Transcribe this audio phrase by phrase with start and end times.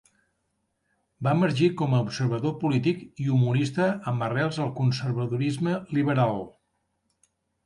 [1.27, 6.43] Va emergir com a observador polític i humorista amb arrels al conservadorisme liberal.